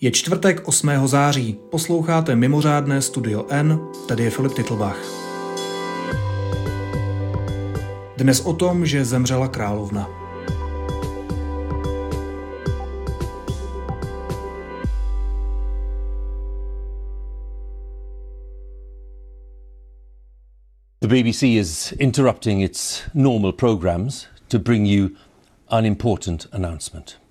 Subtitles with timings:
[0.00, 0.90] Je čtvrtek 8.
[1.06, 4.98] září, posloucháte mimořádné Studio N, tady je Filip Titlbach.
[8.16, 10.08] Dnes o tom, že zemřela královna.
[21.00, 25.08] The BBC is interrupting its normal programs to bring you
[25.68, 27.27] an important announcement.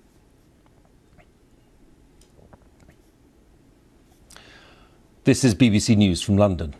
[5.28, 6.74] This is BBC News from London.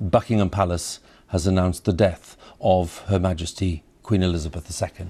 [0.00, 5.06] Buckingham Palace has announced the death of Her Majesty Queen Elizabeth II.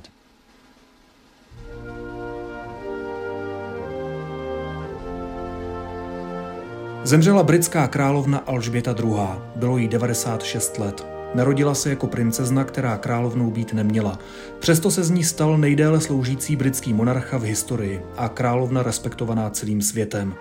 [7.05, 9.15] Zemřela britská královna Alžběta II.
[9.57, 11.07] Bylo jí 96 let.
[11.35, 14.19] Narodila se jako princezna, která královnou být neměla.
[14.59, 19.83] Přesto se z ní stal nejdéle sloužící britský monarcha v historii a královna respektovaná celým
[19.83, 20.35] světem.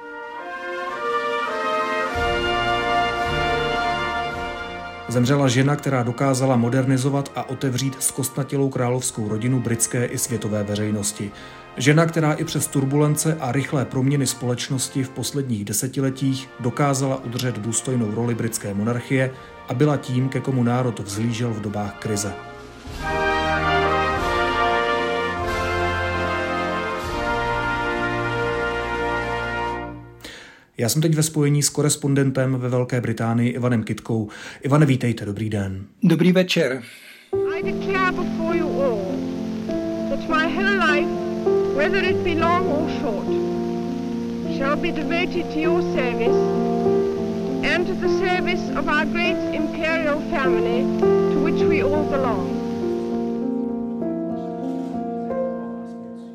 [5.11, 11.31] Zemřela žena, která dokázala modernizovat a otevřít zkostnatělou královskou rodinu britské i světové veřejnosti.
[11.77, 18.15] Žena, která i přes turbulence a rychlé proměny společnosti v posledních desetiletích dokázala udržet důstojnou
[18.15, 19.31] roli britské monarchie
[19.67, 22.33] a byla tím, ke komu národ vzlížel v dobách krize.
[30.81, 34.29] Já jsem teď ve spojení s korespondentem ve Velké Británii Ivanem Kitkou.
[34.61, 35.85] Ivane, vítejte, dobrý den.
[36.03, 36.83] Dobrý večer.
[37.57, 38.97] I declare before you all
[40.09, 41.09] that my whole life,
[41.75, 43.27] whether it be long or short,
[44.57, 46.39] shall be devoted to your service
[47.75, 50.83] and to the service of our great imperial family
[51.33, 52.61] to which we all belong.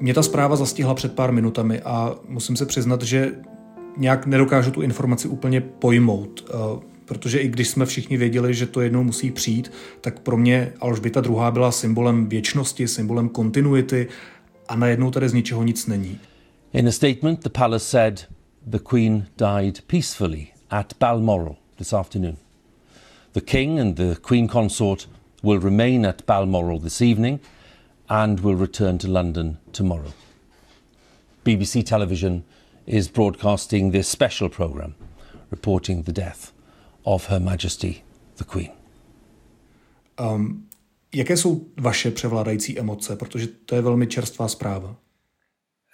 [0.00, 3.32] Mě ta zpráva zastihla před pár minutami a musím se přiznat, že
[3.96, 6.54] nějak nedokážu tu informaci úplně pojmout, eh,
[7.04, 11.22] protože i když jsme všichni věděli, že to jednou musí přijít, tak pro mě Alžběta
[11.26, 11.36] II.
[11.52, 14.08] byla symbolem věčnosti, symbolem kontinuity
[14.68, 16.18] a najednou tady z ničeho nic není.
[16.72, 18.26] In a statement, the palace said
[18.66, 22.36] the Queen died peacefully at Balmoral this afternoon.
[23.32, 25.08] The King and the Queen Consort
[25.42, 27.40] will remain at Balmoral this evening
[28.08, 30.12] and will return to London tomorrow.
[31.44, 32.42] BBC Television
[32.86, 34.94] is broadcasting this special programme
[35.50, 36.52] reporting the death
[37.02, 38.02] of Her Majesty
[38.36, 38.70] the Queen.
[40.20, 40.68] Um,
[41.14, 44.96] jaké jsou vaše převládající emoce, protože to je velmi čerstvá zpráva?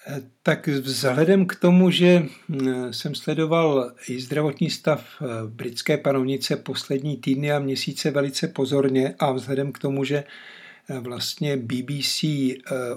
[0.06, 6.56] Eh, tak vzhledem k tomu, že hm, jsem sledoval i zdravotní stav eh, britské panovnice
[6.56, 10.24] poslední týdny a měsíce velice pozorně a vzhledem k tomu, že
[10.88, 12.24] eh, vlastně BBC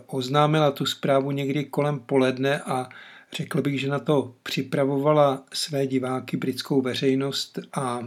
[0.08, 2.90] oznámila tu zprávu někdy kolem poledne a
[3.34, 8.00] Řekl bych, že na to připravovala své diváky, britskou veřejnost a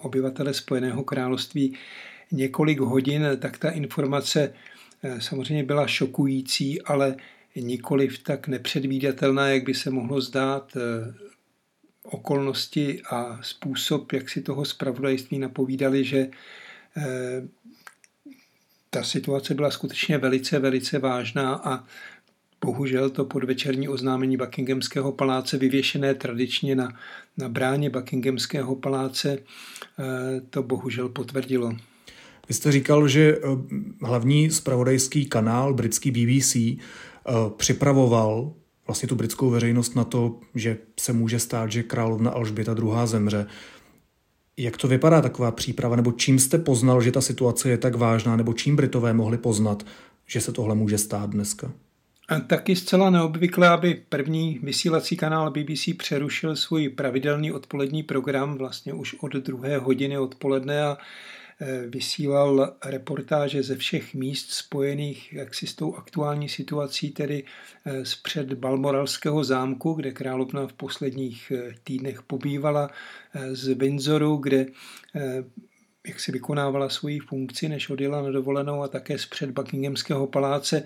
[0.00, 1.76] obyvatele Spojeného království
[2.32, 4.52] několik hodin, tak ta informace
[5.02, 7.16] e, samozřejmě byla šokující, ale
[7.56, 10.76] nikoliv tak nepředvídatelná, jak by se mohlo zdát.
[10.76, 10.80] E,
[12.10, 16.30] okolnosti a způsob, jak si toho zpravodajství napovídali, že e,
[18.90, 21.84] ta situace byla skutečně velice, velice vážná a
[22.64, 26.88] Bohužel to podvečerní oznámení Buckinghamského paláce, vyvěšené tradičně na,
[27.36, 31.72] na bráně Buckinghamského paláce, eh, to bohužel potvrdilo.
[32.48, 33.40] Vy jste říkal, že eh,
[34.02, 36.78] hlavní spravodajský kanál, britský BBC, eh,
[37.56, 38.52] připravoval
[38.86, 43.06] vlastně tu britskou veřejnost na to, že se může stát, že královna Alžběta II.
[43.06, 43.46] zemře.
[44.56, 48.36] Jak to vypadá taková příprava, nebo čím jste poznal, že ta situace je tak vážná,
[48.36, 49.86] nebo čím Britové mohli poznat,
[50.26, 51.72] že se tohle může stát dneska?
[52.28, 58.92] A taky zcela neobvykle, aby první vysílací kanál BBC přerušil svůj pravidelný odpolední program vlastně
[58.92, 60.98] už od druhé hodiny odpoledne a
[61.60, 67.44] e, vysílal reportáže ze všech míst spojených jaksi s tou aktuální situací, tedy
[67.84, 72.90] e, z před Balmoralského zámku, kde královna v posledních e, týdnech pobývala,
[73.52, 74.66] z Windsoru, kde
[76.08, 80.84] jak si vykonávala svoji funkci, než odjela na dovolenou a také z před Buckinghamského paláce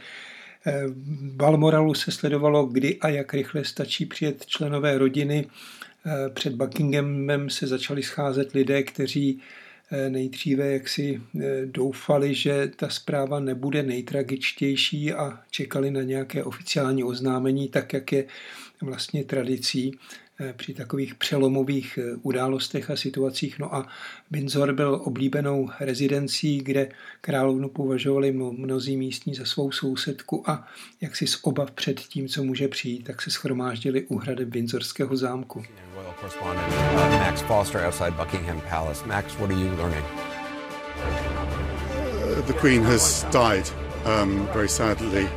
[1.35, 5.47] Balmoralu se sledovalo, kdy a jak rychle stačí přijet členové rodiny.
[6.35, 9.41] Před Buckinghamem se začali scházet lidé, kteří
[9.91, 17.05] eh, nejdříve jaksi eh, doufali, že ta zpráva nebude nejtragičtější a čekali na nějaké oficiální
[17.05, 18.25] oznámení, tak jak je
[18.81, 20.22] vlastně tradicí eh,
[20.57, 23.59] při takových přelomových eh, událostech a situacích.
[23.59, 23.87] No a
[24.31, 26.89] Windsor byl oblíbenou rezidencí, kde
[27.21, 30.69] královnu považovali mnozí místní za svou sousedku a
[31.01, 35.17] jak si z obav před tím, co může přijít, tak se schromáždili u hrady Windsorského
[35.17, 35.65] zámku.
[37.11, 39.07] Max Foster outside Buckingham Palace.
[39.07, 40.05] Max, what are you learning?
[42.33, 43.69] Uh, the Queen has died
[44.05, 45.29] um, very sadly.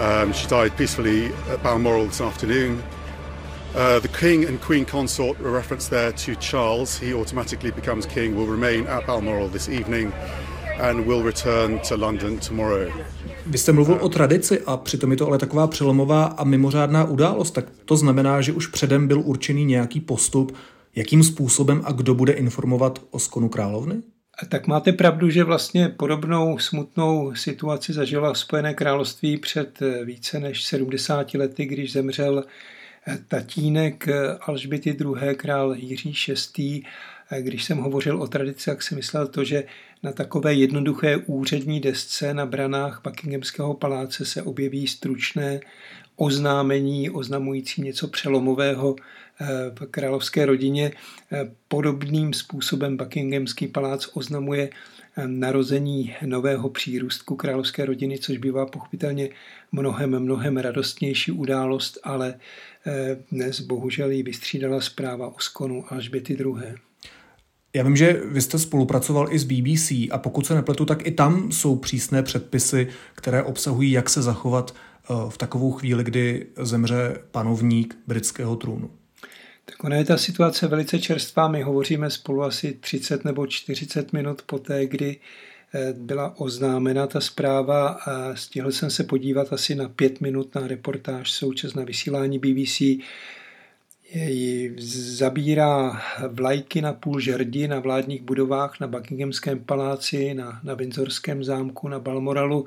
[0.00, 2.82] Um, she died peacefully at Balmoral this afternoon.
[3.76, 7.00] Uh, the King and Queen Consort were referenced there to Charles.
[7.00, 10.12] He automatically becomes King, will remain at Balmoral this evening
[10.80, 12.92] and will return to London tomorrow.
[13.46, 17.50] Vy jste mluvil o tradici a přitom je to ale taková přelomová a mimořádná událost,
[17.50, 20.56] tak to znamená, že už předem byl určený nějaký postup,
[20.94, 24.02] jakým způsobem a kdo bude informovat o skonu královny?
[24.48, 31.34] Tak máte pravdu, že vlastně podobnou smutnou situaci zažila Spojené království před více než 70
[31.34, 32.44] lety, když zemřel
[33.28, 35.34] tatínek eh, Alžběty II.
[35.36, 36.14] král Jiří
[36.56, 36.82] VI.
[37.40, 39.64] Když jsem hovořil o tradici, tak jsem myslel to, že
[40.02, 45.60] na takové jednoduché úřední desce na branách Buckinghamského paláce se objeví stručné
[46.16, 48.96] oznámení oznamující něco přelomového
[49.78, 50.92] v královské rodině.
[51.68, 54.70] Podobným způsobem Buckinghamský palác oznamuje
[55.26, 59.28] narození nového přírůstku královské rodiny, což bývá pochopitelně
[59.72, 62.40] mnohem, mnohem radostnější událost, ale eh,
[63.30, 66.74] dnes bohužel ji vystřídala zpráva o skonu Alžběty II.
[67.76, 71.10] Já vím, že vy jste spolupracoval i s BBC a pokud se nepletu, tak i
[71.10, 77.18] tam jsou přísné předpisy, které obsahují, jak se zachovat eh, v takovou chvíli, kdy zemře
[77.30, 78.90] panovník britského trůnu.
[79.64, 81.48] Tak ona je ta situace velice čerstvá.
[81.48, 85.20] My hovoříme spolu asi 30 nebo 40 minut poté, kdy eh,
[85.92, 91.32] byla oznámena ta zpráva a stihl jsem se podívat asi na pět minut na reportáž
[91.32, 92.82] současné vysílání BBC.
[95.18, 101.88] Zabírá vlajky na půl žerdi na vládních budovách, na Buckinghamském paláci, na, na Windsorském zámku,
[101.88, 102.66] na Balmoralu.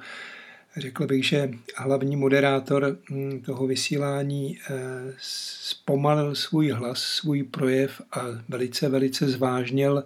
[0.77, 4.73] Řekl bych, že hlavní moderátor hm, toho vysílání eh,
[5.17, 10.03] zpomalil svůj hlas, svůj projev a velice, velice zvážněl.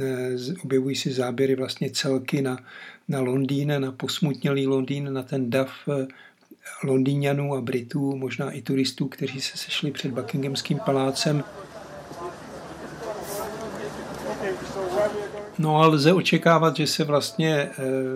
[0.00, 2.58] Eh, objevují si záběry vlastně celky na,
[3.08, 6.06] na Londýn, na posmutnělý Londýn, na ten dav eh,
[6.84, 11.44] Londýňanů a Britů, možná i turistů, kteří se sešli před Buckinghamským palácem.
[15.58, 17.70] No a lze očekávat, že se vlastně e,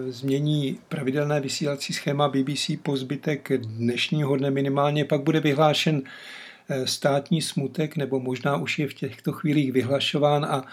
[0.08, 6.02] změní pravidelné vysílací schéma BBC po zbytek dnešního dne minimálně, pak bude vyhlášen
[6.84, 10.64] státní smutek, nebo možná už je v těchto chvílích vyhlašován a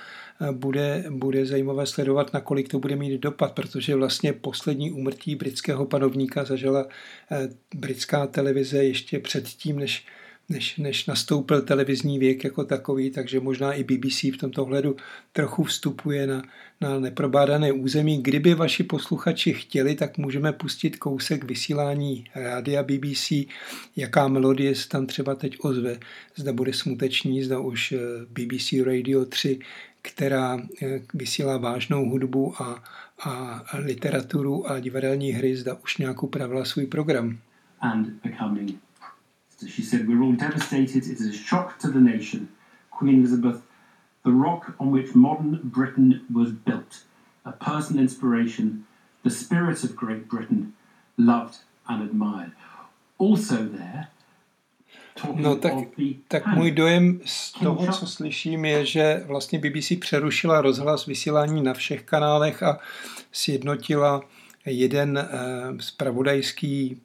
[0.52, 6.44] bude, bude zajímavé sledovat, nakolik to bude mít dopad, protože vlastně poslední úmrtí britského panovníka
[6.44, 6.86] zažila
[7.32, 10.06] e, britská televize ještě předtím, než
[10.50, 14.96] než, než nastoupil televizní věk jako takový, takže možná i BBC v tomto hledu
[15.34, 16.44] trochu vstupuje na,
[16.82, 18.24] na neprobádané území.
[18.24, 23.32] Kdyby vaši posluchači chtěli, tak můžeme pustit kousek vysílání rádia BBC,
[23.96, 26.00] jaká melodie se tam třeba teď ozve.
[26.36, 27.98] Zda bude smuteční, zda už eh,
[28.30, 29.60] BBC Radio 3,
[30.12, 32.84] která eh, vysílá vážnou hudbu a,
[33.24, 37.38] a literaturu a divadelní hry, zda už nějakou pravila svůj program.
[37.82, 38.80] And becoming
[39.66, 41.04] She said, We're all devastated.
[41.08, 42.50] A shock to the nation.
[42.92, 43.64] Queen Elizabeth,
[44.24, 47.04] the rock on which modern Britain was built,
[47.44, 48.86] a personal inspiration,
[49.24, 50.74] the spirit of Great Britain,
[51.18, 51.58] loved
[51.90, 52.52] and admired.
[53.18, 54.10] Also there,
[55.36, 55.74] No tak,
[56.28, 61.74] tak můj dojem z toho, co slyším, je, že vlastně BBC přerušila rozhlas vysílání na
[61.74, 62.80] všech kanálech a
[63.32, 64.22] sjednotila
[64.66, 65.30] jeden
[65.80, 67.02] spravodajský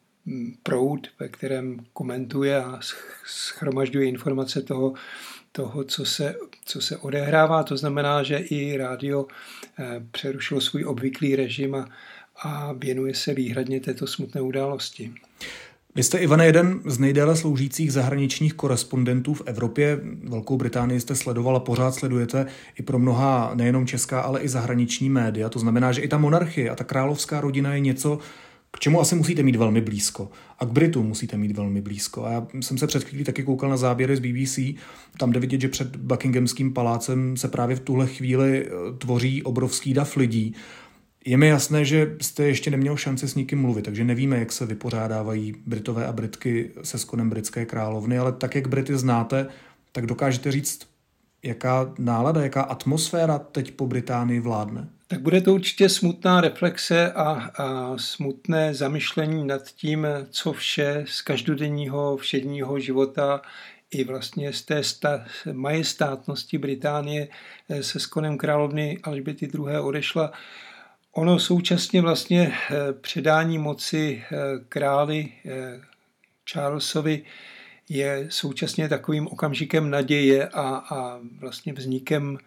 [0.62, 2.81] proud, ve kterém komentuje a
[3.25, 4.92] schromažďuje informace toho,
[5.52, 7.62] toho co, se, co se odehrává.
[7.62, 9.26] To znamená, že i rádio
[9.78, 11.88] eh, přerušilo svůj obvyklý režim a,
[12.42, 15.14] a věnuje se výhradně této smutné události.
[15.94, 20.00] Vy jste, Ivane, jeden z nejdéle sloužících zahraničních korespondentů v Evropě.
[20.25, 22.46] Velkou Británii jste sledovala, pořád sledujete
[22.78, 25.49] i pro mnoha nejenom česká, ale i zahraniční média.
[25.49, 28.18] To znamená, že i ta monarchie a ta královská rodina je něco,
[28.70, 30.30] k čemu asi musíte mít velmi blízko.
[30.58, 32.25] A k Britům musíte mít velmi blízko.
[32.25, 34.58] A já jsem se před chvílí taky koukal na záběry z BBC.
[35.18, 39.94] Tam jde vidět, že před Buckinghamským palácem se právě v tuhle chvíli eh, tvoří obrovský
[39.94, 40.54] dav lidí.
[41.25, 44.67] Je mi jasné, že jste ještě neměl šanci s nikým mluvit, takže nevíme, jak se
[44.67, 49.47] vypořádávají Britové a Britky se skonem britské královny, ale tak, jak Brity znáte,
[49.93, 50.87] tak dokážete říct,
[51.43, 54.88] jaká nálada, jaká atmosféra teď po Británii vládne?
[55.09, 61.23] Tak bude to určitě smutná reflexe a, a smutné zamyšlení nad tím, co vše z
[61.23, 63.41] každodenního všedního života
[63.91, 67.29] i vlastně z té sta, majestátnosti Británie
[67.69, 69.79] eh, se skonem královny Alžběty II.
[69.81, 70.33] odešla.
[71.12, 74.37] Ono současně vlastně eh, předání moci eh,
[74.69, 75.33] králi
[76.52, 77.25] Charlesovi
[77.88, 82.38] je současně takovým okamžikem naděje a, a vlastně vznikem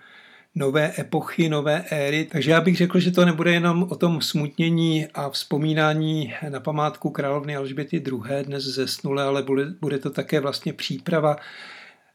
[0.56, 2.26] nové epochy, nové éry.
[2.32, 7.10] Takže já bych řekl, že to nebude jenom o tom smutnění a vzpomínání na památku
[7.10, 8.44] královny Alžběty II.
[8.44, 11.36] dnes zesnule, ale bude, bude to také vlastně příprava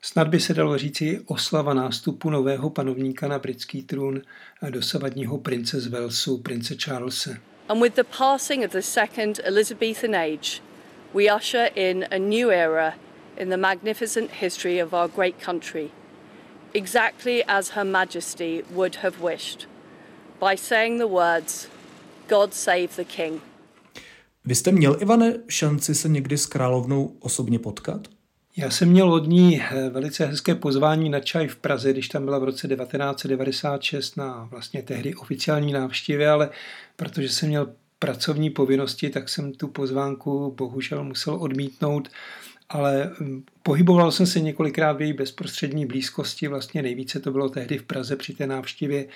[0.03, 4.23] Snad by se dalo říci oslava nástupu nového panovníka na britský trůn
[4.71, 7.31] dosavadního prince z Walesu, prince Charlesa.
[7.69, 10.63] And with the passing of the second Elizabethan age,
[11.15, 12.95] we usher in a new era
[13.37, 15.91] in the magnificent history of our great country–
[16.75, 19.67] exactly as Her Majesty would have wished,
[20.41, 21.69] by saying the words,
[22.29, 23.43] God save the King.
[24.45, 28.09] Vy jste měl, Ivane, šanci se někdy s královnou osobně potkat?
[28.57, 32.25] Já jsem měl od ní eh, velice hezké pozvání na čaj v Praze, když tam
[32.25, 36.51] byla v roce 1996 na vlastně tehdy oficiální návštěvě, ale
[36.97, 42.09] protože jsem měl pracovní povinnosti, tak jsem tu pozvánku bohužel musel odmítnout
[42.71, 47.79] ale hm, pohyboval jsem se několikrát v její bezprostřední blízkosti, vlastně nejvíce to bylo tehdy
[47.79, 49.07] v Praze při té návštěvě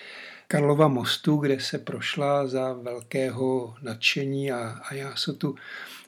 [0.49, 5.55] Karlova mostu, kde se prošla za velkého nadšení a, a já jsem tu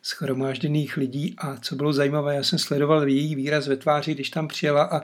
[0.06, 4.48] schromážděných lidí a co bylo zajímavé, já jsem sledoval její výraz ve tváři, když tam
[4.48, 5.02] přijela a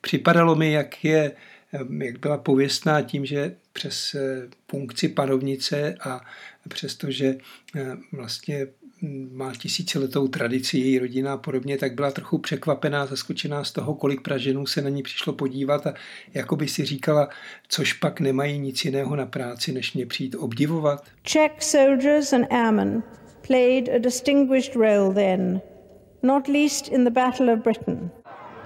[0.00, 1.32] připadalo mi, jak je
[1.72, 6.20] hm, jak byla pověstná tím, že přes eh, funkci panovnice a
[6.68, 7.36] přestože
[7.76, 8.66] eh, vlastně
[9.32, 14.20] má tisíciletou tradici, její rodina a podobně, tak byla trochu překvapená, zaskočená z toho, kolik
[14.20, 15.94] Praženů se na ní přišlo podívat a
[16.34, 17.28] jako by si říkala,
[17.68, 21.04] což pak nemají nic jiného na práci, než mě přijít obdivovat.
[21.22, 23.02] Czech soldiers and airmen
[23.46, 25.60] played a distinguished role then,
[26.22, 28.10] not least in the Battle of Britain.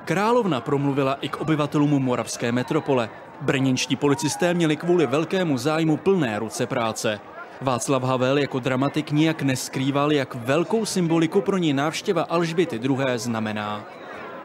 [0.05, 3.09] Královna promluvila i k obyvatelům moravské metropole.
[3.41, 7.21] Brněnští policisté měli kvůli velkému zájmu plné ruce práce.
[7.61, 12.97] Václav Havel jako dramatik nijak neskrýval, jak velkou symboliku pro ní návštěva Alžběty II.
[13.17, 13.89] znamená.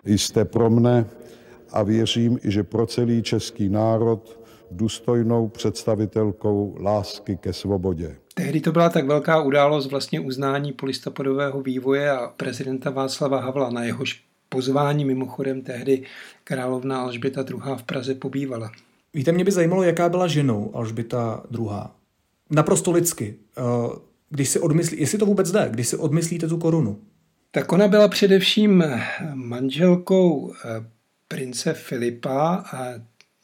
[0.06, 1.06] Jste pro mne
[1.72, 4.40] a věřím, že pro celý český národ
[4.72, 8.16] důstojnou představitelkou lásky ke svobodě.
[8.34, 13.84] Tehdy to byla tak velká událost vlastně uznání polistopadového vývoje a prezidenta Václava Havla, na
[13.84, 16.04] jehož pozvání mimochodem tehdy
[16.44, 17.60] královna Alžběta II.
[17.76, 18.72] v Praze pobývala.
[19.14, 21.70] Víte, mě by zajímalo, jaká byla ženou Alžběta II
[22.54, 23.36] naprosto lidsky.
[23.58, 23.62] Eh,
[24.30, 27.00] když si odmyslí, jestli to vůbec jde, když si odmyslíte tu korunu.
[27.52, 28.84] Tak ona byla především
[29.34, 30.86] manželkou eh,
[31.28, 32.94] prince Filipa a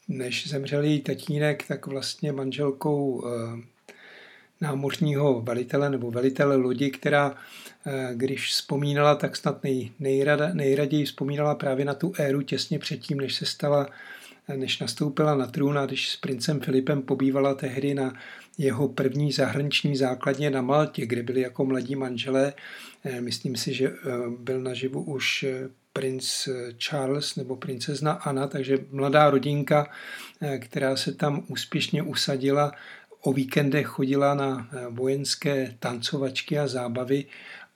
[0.08, 3.62] než zemřel její tatínek, tak vlastně manželkou eh,
[4.60, 7.34] námořního velitele nebo velitele lodi, která
[8.14, 13.34] když vzpomínala, tak snad nej, nejrada, nejraději vzpomínala právě na tu éru těsně předtím, než
[13.34, 13.88] se stala,
[14.56, 18.12] než nastoupila na trůn a když s princem Filipem pobývala tehdy na
[18.58, 22.52] jeho první zahraniční základně na Maltě, kde byli jako mladí manželé.
[23.04, 23.94] Eh, myslím si, že eh,
[24.38, 26.48] byl naživu už eh, princ
[26.78, 29.90] Charles nebo princezna Anna, takže mladá rodinka,
[30.58, 32.72] která se tam úspěšně usadila,
[33.20, 37.24] o víkendech chodila na vojenské tancovačky a zábavy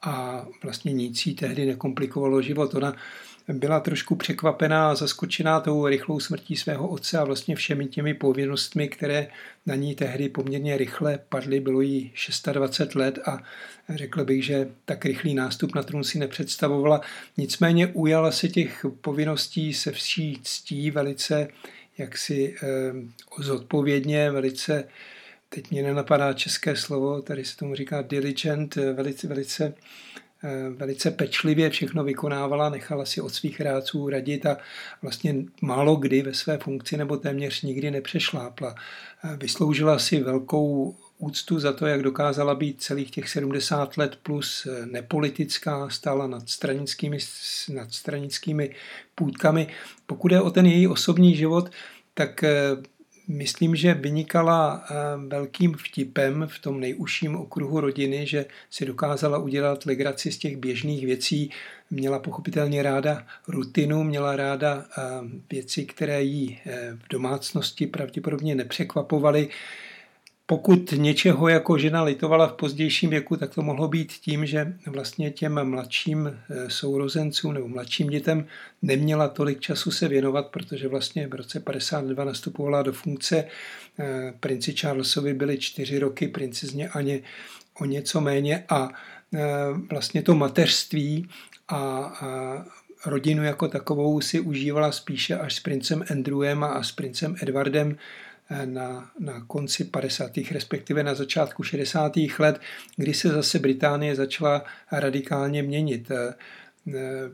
[0.03, 2.75] a vlastně nic jí tehdy nekomplikovalo život.
[2.75, 2.97] Ona
[3.49, 8.89] byla trošku překvapená a zaskočená tou rychlou smrtí svého otce a vlastně všemi těmi povinnostmi,
[8.89, 9.27] které
[9.67, 11.61] na ní tehdy poměrně rychle padly.
[11.61, 12.13] Bylo jí
[12.53, 13.39] 26 let a
[13.89, 17.01] řekl bych, že tak rychlý nástup na trůn si nepředstavovala.
[17.37, 21.49] Nicméně ujala se těch povinností se vší ctí velice
[21.99, 22.93] jaksi eh,
[23.39, 24.85] zodpovědně, velice
[25.55, 29.75] teď mě nenapadá české slovo, tady se tomu říká diligent, velice, velice
[30.45, 34.57] Eh, velice pečlivě všechno vykonávala, nechala si od svých rádců radit a
[35.03, 38.75] vlastně málo kdy ve své funkci nebo téměř nikdy nepřešlápla.
[39.25, 44.67] Eh, vysloužila si velkou úctu za to, jak dokázala být celých těch 70 let plus
[44.67, 47.19] eh, nepolitická, stála nad stranickými,
[47.69, 48.75] nad stranickými
[49.15, 49.67] půdkami.
[50.07, 51.71] Pokud je o ten její osobní život,
[52.15, 52.45] tak
[53.29, 54.95] myslím, že vynikala eh,
[55.29, 61.07] velkým vtipem v tom nejužším okruhu rodiny, že si dokázala udělat legraci z těch běžných
[61.07, 61.51] věcí.
[61.91, 65.03] Měla pochopitelně ráda rutinu, měla ráda eh,
[65.51, 69.49] věci, které jí eh, v domácnosti pravděpodobně nepřekvapovaly.
[70.47, 75.31] Pokud něčeho jako žena litovala v pozdějším věku, tak to mohlo být tím, že vlastně
[75.31, 78.47] těm mladším eh, sourozencům nebo mladším dětem
[78.83, 83.45] neměla tolik času se věnovat, protože vlastně v roce 52 nastupovala do funkce.
[83.99, 87.21] Eh, princi Charlesovi byly čtyři roky, princezně Aně
[87.81, 88.89] o něco méně a
[89.35, 89.41] eh,
[89.91, 91.29] vlastně to mateřství
[91.69, 92.13] a,
[93.07, 97.97] rodinu jako takovou si užívala spíše až s princem Andrewem a s princem Edwardem,
[98.65, 100.31] na, na konci 50.
[100.53, 102.13] respektive na začátku 60.
[102.39, 102.61] let,
[102.97, 106.11] kdy se zase Británie začala radikálně měnit.
[106.11, 106.35] Eh,
[106.95, 107.31] eh,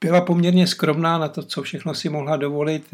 [0.00, 2.84] byla poměrně skromná na to, co všechno si mohla dovolit.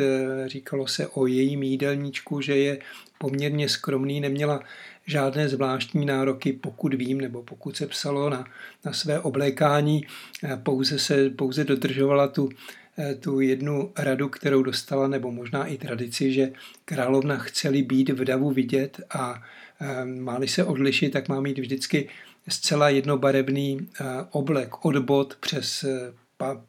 [0.46, 2.78] Říkalo se o jejím jídelníčku, že je
[3.18, 4.60] poměrně skromný, neměla
[5.06, 8.44] žádné zvláštní nároky, pokud vím, nebo pokud se psalo na,
[8.84, 10.06] na své oblékání,
[10.62, 12.87] pouze se pouze dodržovala tu Eh,
[13.20, 16.52] tu jednu radu, kterou dostala, nebo možná i tradici, že
[16.84, 19.42] královna chceli být v davu vidět a
[19.80, 22.08] eh, máli se odlišit, tak má mít vždycky
[22.48, 25.84] zcela jednobarevný eh, oblek od bod přes,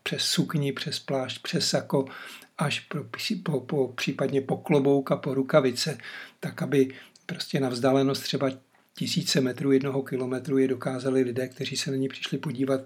[0.04, 2.06] přes sukni, přes plášť, přes sako,
[2.58, 2.98] až po,
[3.44, 5.98] po, po, případně po klobouk a po rukavice,
[6.40, 6.88] tak aby
[7.26, 8.52] prostě na vzdálenost třeba
[8.96, 12.82] tisíce metrů, jednoho kilometru je dokázali lidé, kteří se na ní přišli podívat,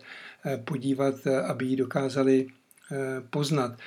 [0.65, 2.62] podívat, aby ji dokázali Eh,
[3.29, 3.77] poznat.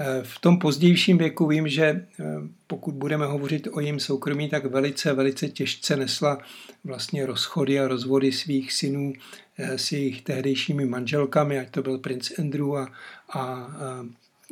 [0.00, 2.24] Eh, v tom pozdějším věku vím, že eh,
[2.66, 6.38] pokud budeme hovořit o jejím soukromí, tak velice, velice těžce nesla
[6.84, 9.12] vlastně rozchody a rozvody svých synů
[9.58, 12.88] s jejich tehdejšími manželkami, ať to byl princ Andrew a,
[13.32, 13.70] a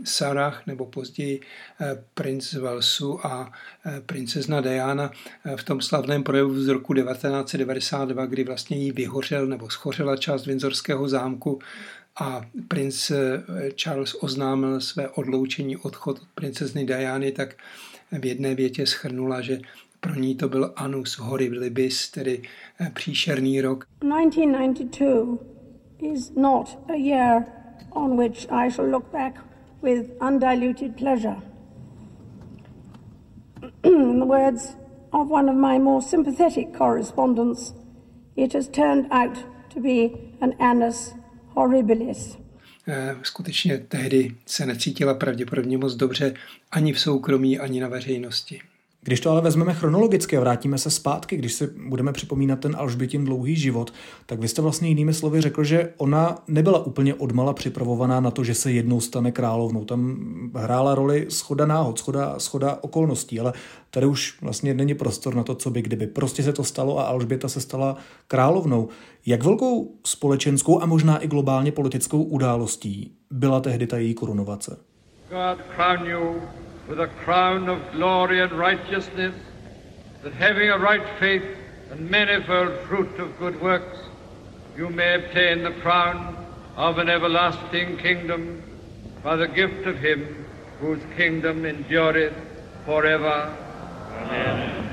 [0.04, 1.40] Sarah, nebo později
[2.14, 3.52] princ Velsu a
[4.06, 5.10] princezna Diana
[5.56, 11.08] v tom slavném projevu z roku 1992, kdy vlastně jí vyhořel nebo schořela část Windsorského
[11.08, 11.58] zámku,
[12.20, 13.42] a princ eh,
[13.74, 17.54] Charles oznámil své odloučení, odchod od princezny Diany, tak
[18.12, 19.58] v jedné větě schrnula, že
[20.00, 22.42] pro ní to byl Anus Horribilibus, tedy
[22.80, 23.86] eh, příšerný rok.
[24.00, 25.38] 1992
[26.12, 27.44] is not a year
[27.92, 29.40] on which I shall look back
[29.82, 31.36] with undiluted pleasure.
[33.82, 34.76] In the words
[35.12, 37.74] of one of my more sympathetic correspondents,
[38.36, 39.36] it has turned out
[39.74, 41.14] to be an annus
[41.56, 42.38] horribilis.
[42.88, 46.34] Eh, skutečně tehdy se necítila pravděpodobně moc dobře
[46.70, 48.60] ani v soukromí, ani na veřejnosti.
[49.06, 53.24] Když to ale vezmeme chronologicky a vrátíme se zpátky, když si budeme připomínat ten Alžbětin
[53.24, 53.92] dlouhý život,
[54.26, 58.44] tak vy jste vlastně jinými slovy řekl, že ona nebyla úplně odmala připravovaná na to,
[58.44, 59.84] že se jednou stane královnou.
[59.84, 60.16] Tam
[60.54, 63.52] hrála roli schoda náhod, schoda, schoda okolností, ale
[63.90, 66.06] tady už vlastně není prostor na to, co by kdyby.
[66.06, 67.96] Prostě se to stalo a Alžběta se stala
[68.28, 68.88] královnou.
[69.26, 74.78] Jak velkou společenskou a možná i globálně politickou událostí byla tehdy ta její korunovace?
[75.30, 79.34] God crown you with a crown of glory and righteousness,
[80.22, 81.44] that having a right faith
[81.90, 83.98] and manifold fruit of good works,
[84.76, 86.36] you may obtain the crown
[86.76, 88.62] of an everlasting kingdom
[89.22, 90.46] by the gift of him
[90.80, 92.34] whose kingdom endureth
[92.84, 93.56] forever.
[94.20, 94.85] Amen.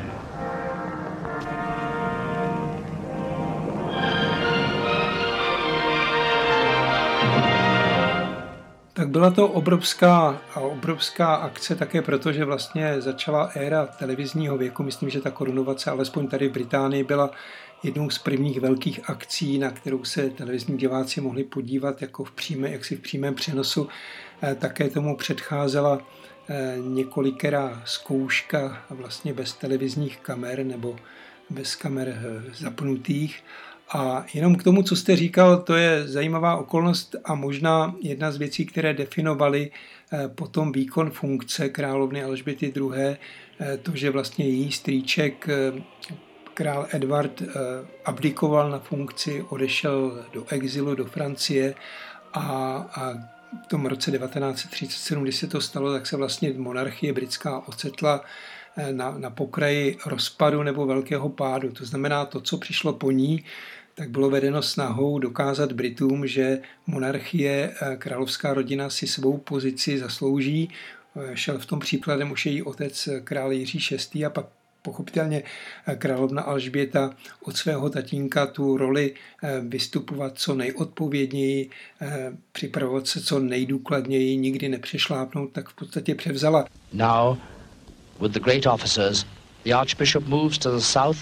[8.96, 14.84] Tak byla to obrovská, obrovská akce také proto, že vlastně začala éra televizního věku.
[14.84, 17.32] Myslím, že ta korunovace, alespoň tady v Británii, byla
[17.84, 22.70] jednou z prvních velkých akcí, na kterou se televizní diváci mohli podívat jako v přímé,
[22.70, 23.88] jaksi v přímém přenosu.
[24.44, 26.02] Eh, také tomu předcházela
[26.50, 30.96] eh, několikerá zkouška vlastně bez televizních kamer nebo
[31.50, 33.44] bez kamer eh, zapnutých
[33.94, 38.38] a jenom k tomu, co jste říkal, to je zajímavá okolnost a možná jedna z
[38.38, 39.72] věcí, které definovaly
[40.14, 45.82] eh, potom výkon funkce královny Alžběty II., eh, to, že vlastně její strýček eh,
[46.54, 47.42] král Edward
[48.06, 51.76] abdikoval na funkci, odešel do exilu do Francie
[52.34, 52.42] a,
[52.96, 53.14] a
[53.64, 58.22] v tom roce 1937, kdy se to stalo, tak se vlastně monarchie britská ocetla
[58.92, 61.72] na, na pokraji rozpadu nebo velkého pádu.
[61.72, 63.44] To znamená, to, co přišlo po ní,
[63.96, 70.70] tak bylo vedeno snahou dokázat Britům, že monarchie, eh, královská rodina si svou pozici zaslouží.
[71.16, 74.26] Eh, šel v tom příkladem už její otec eh, král Jiří VI.
[74.26, 74.46] a pak
[74.82, 75.44] pochopitelně
[75.98, 79.14] královna Alžběta od svého tatínka tu roli
[79.62, 81.70] vystupovat co nejodpovědněji,
[82.52, 86.66] připravovat se co nejdůkladněji, nikdy nepřešlápnout, tak v podstatě převzala.
[86.94, 87.38] Now,
[88.22, 89.26] with the great officers,
[89.66, 91.18] the Archbishop moves to the south,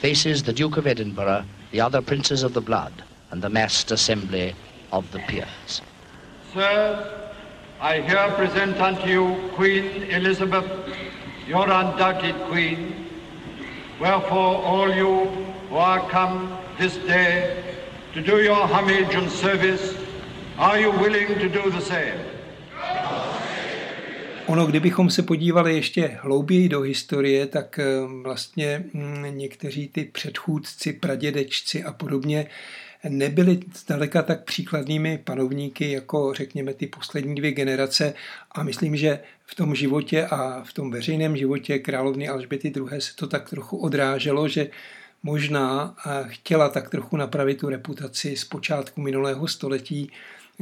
[0.00, 2.92] faces the Duke of Edinburgh, the other princes of the blood,
[3.30, 4.54] and the massed assembly
[4.92, 5.80] of the peers.
[6.52, 7.06] Sirs,
[7.80, 10.70] I here present unto you Queen Elizabeth,
[11.48, 13.08] your undoubted queen,
[13.98, 15.26] Wherefore all you
[15.68, 17.76] who are come this day
[18.14, 19.96] to do your homage and service,
[20.58, 22.18] are you willing to do the same?
[24.46, 27.84] Ono, kdybychom se podívali ještě hlouběji do historie, tak eh,
[28.22, 32.46] vlastně mm, někteří ty předchůdci, pradědečci a podobně
[33.08, 38.14] nebyli zdaleka tak příkladnými panovníky jako řekněme ty poslední dvě generace
[38.52, 43.00] a myslím, že v tom životě a v tom veřejném životě královny Alžběty II.
[43.00, 44.70] se to tak trochu odráželo, že
[45.22, 50.10] možná eh, chtěla tak trochu napravit tu reputaci z počátku minulého století,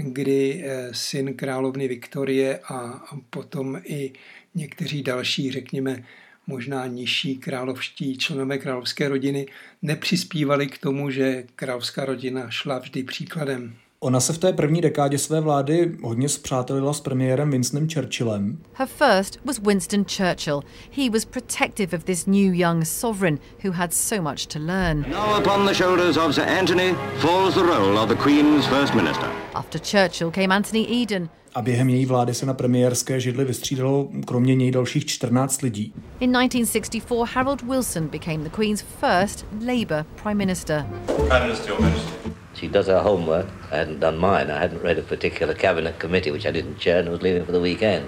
[0.03, 4.13] kdy eh, syn královny Viktorie a potom i
[4.55, 6.05] někteří další, řekněme,
[6.47, 9.47] možná nižší královští členové královské rodiny
[9.83, 13.77] nepřispívali k tomu, že královská rodina šla vždy příkladem.
[14.03, 18.59] Ona se v té první dekádě své vlády hodně zpřátelila s premiérem Winstonem Churchillem.
[18.73, 20.63] Her first was Winston Churchill.
[20.97, 25.05] He was protective of this new young sovereign who had so much to learn.
[25.11, 29.31] Now upon the shoulders of Sir Anthony falls the role of the Queen's first minister.
[29.55, 31.29] After Churchill came Anthony Eden.
[31.55, 35.95] A během její vlády se na premiérské židli vystřídalo kromě něj dalších 14 lidí.
[36.21, 40.87] In 1964 Harold Wilson became the Queen's first Labour Prime Minister.
[41.07, 42.11] Prime Minister, Your Majesty.
[42.55, 43.47] She does her homework.
[43.73, 44.53] I hadn't done mine.
[44.53, 47.53] I hadn't read a particular cabinet committee, which I didn't chair, and was leaving for
[47.53, 48.05] the weekend.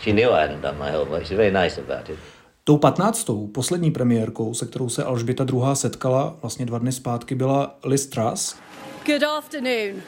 [0.00, 1.24] She knew I hadn't done my homework.
[1.26, 2.18] She's very nice about it.
[2.64, 5.60] Tou patnáctou, poslední premiérkou, se kterou se Alžběta II.
[5.74, 8.56] setkala vlastně dva dny zpátky, byla Liz Truss.
[9.06, 10.02] Good afternoon.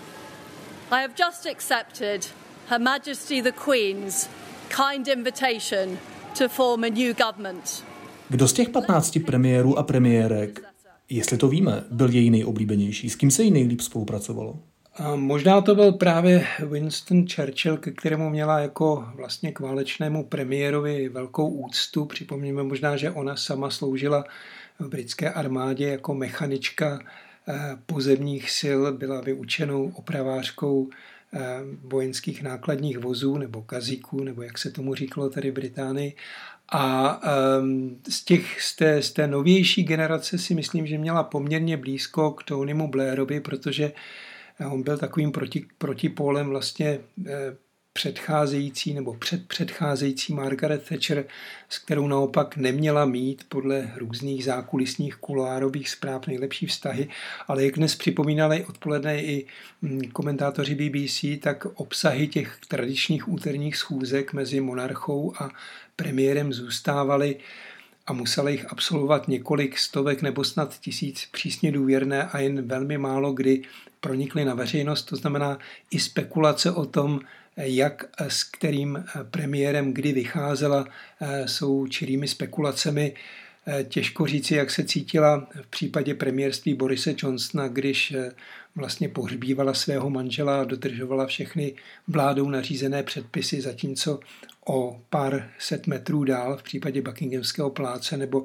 [0.90, 2.39] I have just accepted
[2.70, 4.28] Her Majesty the Queen's
[4.68, 5.98] kind invitation
[6.38, 7.84] to form a new government.
[8.28, 10.60] Kdo z těch 15 premiérů a premiérek
[11.08, 13.10] Jestli to víme, byl její nejoblíbenější.
[13.10, 14.58] S kým se jí nejlíp spolupracovalo?
[14.96, 21.08] A možná to byl právě Winston Churchill, ke kterému měla jako vlastně k válečnému premiérovi
[21.08, 22.04] velkou úctu.
[22.04, 24.24] Připomněme možná, že ona sama sloužila
[24.78, 27.00] v britské armádě jako mechanička
[27.48, 30.88] eh, pozemních sil, byla vyučenou opravářkou
[31.82, 36.16] vojenských nákladních vozů nebo kazíků, nebo jak se tomu říkalo tady Británii.
[36.72, 37.20] A
[37.58, 42.30] um, z, těch, z, té, z té novější generace si myslím, že měla poměrně blízko
[42.30, 43.92] k Tonymu Blairovi, protože
[44.70, 47.56] on byl takovým proti, protipólem vlastně eh,
[47.92, 51.24] předcházející nebo předpředcházející Margaret Thatcher,
[51.68, 57.08] s kterou naopak neměla mít podle různých zákulisních kuloárových zpráv nejlepší vztahy,
[57.48, 59.46] ale jak dnes připomínali odpoledne i
[59.82, 65.50] hm, komentátoři BBC, tak obsahy těch tradičních úterních schůzek mezi monarchou a
[65.96, 67.36] premiérem zůstávaly
[68.06, 73.32] a museli jich absolvovat několik stovek nebo snad tisíc přísně důvěrné a jen velmi málo
[73.32, 73.62] kdy
[74.00, 75.02] pronikly na veřejnost.
[75.02, 75.58] To znamená
[75.90, 77.20] i spekulace o tom,
[77.56, 80.86] jak s kterým premiérem kdy vycházela,
[81.46, 83.14] jsou čirými spekulacemi.
[83.88, 88.14] Těžko říci, jak se cítila v případě premiérství Borise Johnsona, když
[88.74, 91.74] vlastně pohřbívala svého manžela a dodržovala všechny
[92.08, 94.20] vládou nařízené předpisy, zatímco
[94.66, 98.42] o pár set metrů dál v případě Buckinghamského pláce nebo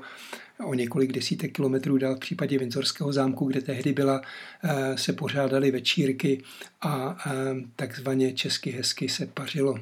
[0.64, 4.22] o několik desítek kilometrů dál v případě Windsorského zámku, kde tehdy byla,
[4.64, 6.42] eh, se pořádaly večírky
[6.82, 7.32] a eh,
[7.76, 9.76] takzvaně česky hezky se pařilo.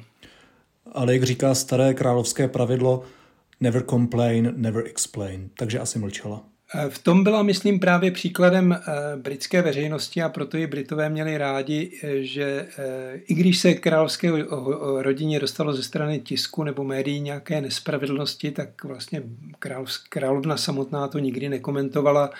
[0.92, 3.04] Ale jak říká staré královské pravidlo,
[3.60, 6.53] never complain, never explain, takže asi mlčela.
[6.88, 8.80] V tom byla, myslím, právě příkladem eh,
[9.16, 14.30] britské veřejnosti a proto ji Britové měli rádi, eh, že eh, i když se královské
[14.98, 19.22] rodině dostalo ze strany tisku nebo médií nějaké nespravedlnosti, tak vlastně
[20.08, 22.30] královna samotná to nikdy nekomentovala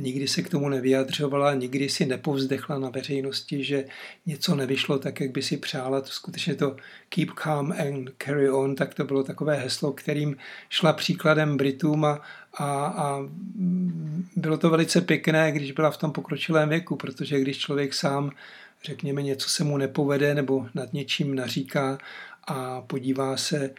[0.00, 3.84] nikdy se k tomu nevyjadřovala, nikdy si nepovzdechla na veřejnosti, že
[4.26, 6.00] něco nevyšlo tak, jak by si přála.
[6.00, 6.76] To skutečně to
[7.08, 10.36] keep calm and carry on, tak to bylo takové heslo, kterým
[10.68, 12.20] šla příkladem Britům a,
[12.54, 13.18] a, a
[14.36, 18.32] bylo to velice pěkné, když byla v tom pokročilém věku, protože když člověk sám
[18.84, 21.98] řekněme, něco se mu nepovede nebo nad něčím naříká
[22.44, 23.70] a podívá se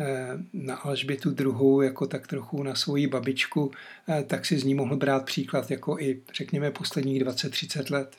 [0.00, 3.70] eh, na Alžbětu druhou jako tak trochu na svoji babičku,
[4.08, 8.16] eh, tak si z ní mohl brát příklad jako i, řekněme, posledních 20-30 let.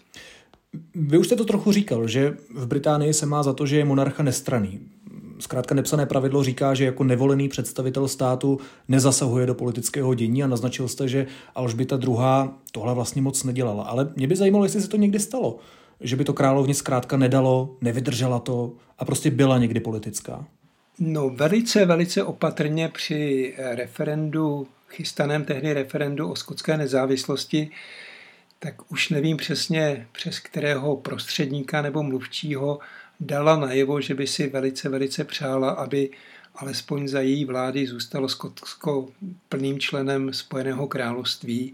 [0.96, 3.86] Vy už jste to trochu říkal, že v Británii se má za to, že je
[3.86, 4.80] monarcha nestraný.
[5.42, 10.88] Zkrátka nepsané pravidlo říká, že jako nevolený představitel státu nezasahuje do politického dění a naznačil
[10.88, 12.16] jste, že Alžběta II.
[12.72, 13.84] tohle vlastně moc nedělala.
[13.84, 15.60] Ale mě by zajímalo, jestli se to někdy stalo
[16.02, 20.46] že by to královně zkrátka nedalo, nevydržela to a prostě byla někdy politická?
[21.00, 27.70] No velice, velice opatrně při referendu, chystaném tehdy referendu o skotské nezávislosti,
[28.60, 32.80] tak už nevím přesně přes kterého prostředníka nebo mluvčího
[33.22, 36.10] dala najevo, že by si velice, velice přála, aby
[36.56, 39.10] alespoň za její vlády zůstalo Skotsko
[39.50, 41.74] plným členem Spojeného království,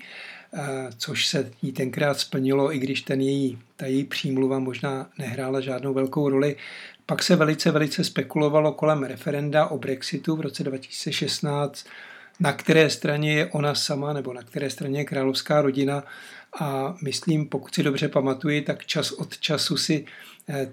[0.97, 5.93] což se jí tenkrát splnilo, i když ten její, ta její přímluva možná nehrála žádnou
[5.93, 6.55] velkou roli.
[7.05, 11.85] Pak se velice, velice spekulovalo kolem referenda o Brexitu v roce 2016,
[12.39, 16.03] na které straně je ona sama, nebo na které straně je královská rodina.
[16.59, 20.05] A myslím, pokud si dobře pamatuji, tak čas od času si
[20.49, 20.67] eh,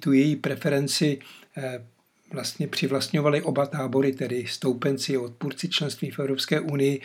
[0.00, 1.18] tu, její preferenci
[1.56, 1.84] eh,
[2.32, 7.00] vlastně přivlastňovali oba tábory, tedy stoupenci, odpůrci členství v Evropské unii.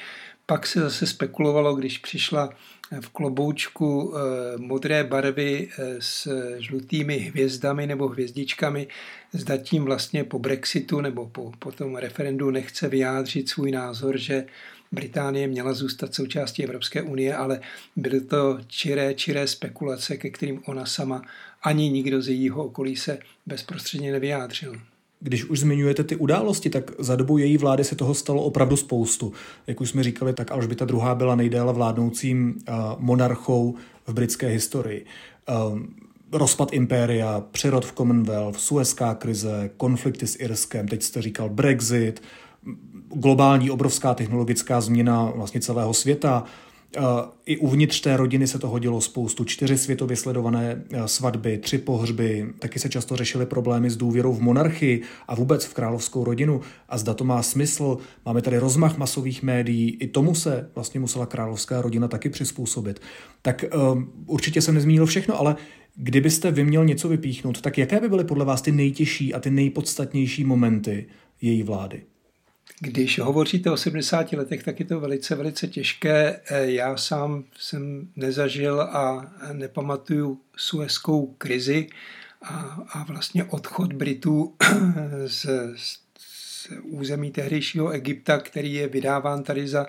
[0.45, 2.49] Pak se zase spekulovalo, když přišla
[3.01, 6.27] v kloboučku eh, modré barvy eh, s
[6.59, 8.87] žlutými hvězdami nebo hvězdičkami,
[9.33, 14.45] zda tím vlastně po Brexitu nebo po, po tom referendu nechce vyjádřit svůj názor, že
[14.91, 17.59] Británie měla zůstat součástí Evropské unie, ale
[17.95, 21.21] byly to čiré, čiré spekulace, ke kterým ona sama
[21.63, 24.81] ani nikdo z jejího okolí se bezprostředně nevyjádřil.
[25.19, 29.33] Když už zmiňujete ty události, tak za dobu její vlády se toho stalo opravdu spoustu.
[29.67, 31.01] Jak už jsme říkali, tak Alžběta II.
[31.13, 33.75] byla nejdéle vládnoucím uh, monarchou
[34.07, 35.05] v britské historii.
[35.71, 35.79] Uh,
[36.31, 42.21] rozpad impéria, přerod v Commonwealth, Suezká krize, konflikty s Irskem, teď jste říkal Brexit,
[43.13, 46.43] globální obrovská technologická změna vlastně celého světa,
[47.45, 49.43] i uvnitř té rodiny se to hodilo spoustu.
[49.43, 54.41] Čtyři světově sledované eh, svatby, tři pohřby, taky se často řešily problémy s důvěrou v
[54.41, 56.61] monarchii a vůbec v královskou rodinu.
[56.89, 61.25] A zda to má smysl, máme tady rozmach masových médií, i tomu se vlastně musela
[61.25, 62.99] královská rodina taky přizpůsobit.
[63.41, 65.55] Tak um, určitě jsem nezmínil všechno, ale
[65.95, 69.51] kdybyste vy měl něco vypíchnout, tak jaké by byly podle vás ty nejtěžší a ty
[69.51, 71.05] nejpodstatnější momenty
[71.41, 72.01] její vlády?
[72.79, 76.41] Když hovoříte o 70 letech, tak je to velice, velice těžké.
[76.49, 81.87] Eh, já sám jsem nezažil a nepamatuju suezkou krizi
[82.41, 84.55] a, a vlastně odchod Britů
[85.25, 89.85] z, z území tehdejšího Egypta, který je vydáván tady za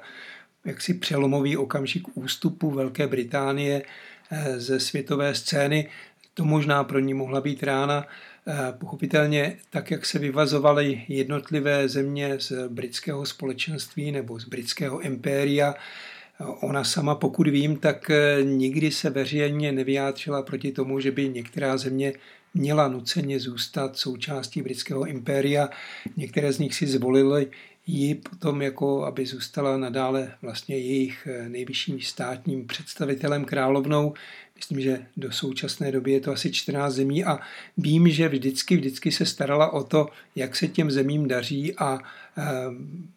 [0.65, 3.83] jaksi přelomový okamžik ústupu Velké Británie
[4.31, 5.89] eh, ze světové scény.
[6.35, 8.07] To možná pro ní mohla být rána.
[8.51, 15.75] Eh, pochopitelně tak, jak se vyvazovaly jednotlivé země z britského společenství nebo z britského impéria,
[15.75, 21.29] eh, Ona sama, pokud vím, tak eh, nikdy se veřejně nevyjádřila proti tomu, že by
[21.29, 22.13] některá země
[22.55, 25.69] měla nuceně zůstat součástí britského impéria.
[26.17, 27.51] Některé z nich si zvolili
[27.87, 34.15] ji potom, jako aby zůstala nadále vlastně jejich nejvyšším státním představitelem královnou.
[34.59, 37.39] Myslím, že do současné doby je to asi 14 zemí a
[37.77, 41.99] vím, že vždycky, vždycky se starala o to, jak se těm zemím daří a
[42.39, 42.43] eh,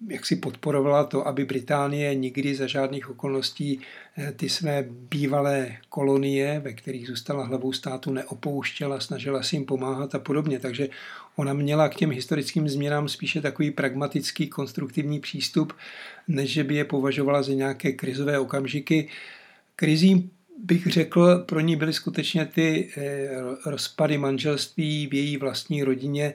[0.07, 3.81] jak si podporovala to, aby Británie nikdy za žádných okolností
[4.17, 10.15] eh, ty své bývalé kolonie, ve kterých zůstala hlavou státu, neopouštěla, snažila si jim pomáhat
[10.15, 10.59] a podobně.
[10.59, 10.89] Takže
[11.35, 15.73] ona měla k těm historickým změnám spíše takový pragmatický, konstruktivní přístup,
[16.27, 19.09] než že by je považovala za nějaké krizové okamžiky.
[19.75, 20.31] Krizím
[20.63, 23.29] bych řekl, pro ní byly skutečně ty eh,
[23.65, 26.33] rozpady manželství v její vlastní rodině,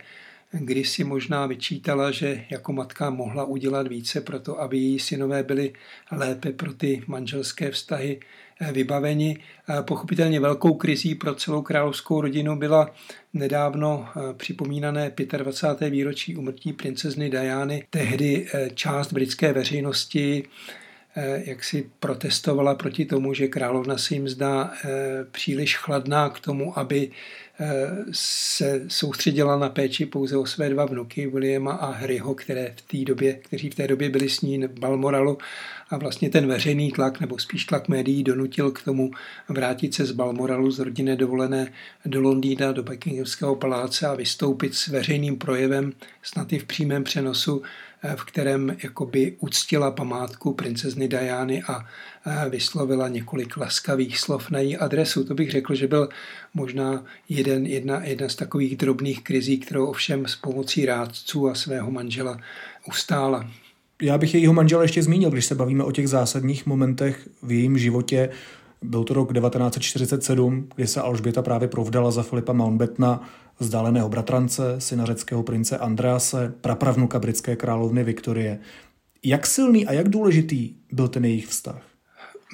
[0.52, 5.42] kdy si možná vyčítala, že jako matka mohla udělat více pro to, aby její synové
[5.42, 5.72] byli
[6.12, 8.20] lépe pro ty manželské vztahy
[8.60, 9.38] eh, vybaveni.
[9.82, 12.94] Pochopitelně velkou krizí pro celou královskou rodinu byla
[13.34, 15.90] nedávno eh, připomínané 25.
[15.90, 17.84] výročí umrtí princezny Diany.
[17.90, 20.85] Tehdy část britské veřejnosti Eh,
[21.44, 24.88] jak si protestovala proti tomu, že královna se jim zdá eh,
[25.30, 27.45] příliš chladná k tomu, aby eh,
[28.12, 33.04] se soustředila na péči pouze o své dva vnuky, Williama a Harryho, které v té
[33.04, 35.38] době, kteří v té době byli s ní v Balmoralu.
[35.90, 39.10] A vlastně ten veřejný tlak, nebo spíš tlak médií, donutil k tomu
[39.48, 41.72] vrátit se z Balmoralu z rodinné dovolené
[42.06, 45.92] do Londýna, do Buckinghamského paláce a vystoupit s veřejným projevem,
[46.22, 47.62] snad i v přímém přenosu,
[48.16, 51.86] v kterém jakoby uctila památku princezny Diany a
[52.48, 55.24] vyslovila několik laskavých slov na její adresu.
[55.24, 56.08] To bych řekl, že byl
[56.54, 61.90] možná jeden, jedna, jedna z takových drobných krizí, kterou ovšem s pomocí rádců a svého
[61.90, 62.40] manžela
[62.88, 63.50] ustála.
[64.02, 67.78] Já bych jejího manžela ještě zmínil, když se bavíme o těch zásadních momentech v jejím
[67.78, 68.30] životě.
[68.82, 75.04] Byl to rok 1947, kdy se Alžběta právě provdala za Filipa Mountbattena, vzdáleného bratrance, syna
[75.04, 78.58] řeckého prince Andrease, prapravnuka britské královny Viktorie.
[79.24, 81.95] Jak silný a jak důležitý byl ten jejich vztah?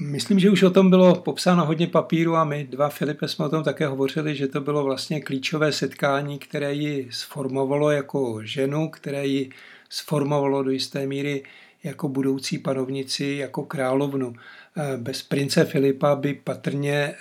[0.01, 3.49] Myslím, že už o tom bylo popsáno hodně papíru a my dva Filipe jsme o
[3.49, 9.27] tom také hovořili, že to bylo vlastně klíčové setkání, které ji sformovalo jako ženu, které
[9.27, 9.51] ji
[9.91, 11.43] sformovalo do jisté míry
[11.85, 14.35] jako budoucí panovnici, jako královnu.
[14.77, 17.15] Eh, bez prince Filipa by patrně eh,